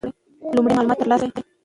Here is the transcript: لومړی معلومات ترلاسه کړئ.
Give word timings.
لومړی 0.55 0.73
معلومات 0.75 0.97
ترلاسه 1.01 1.27
کړئ. 1.33 1.41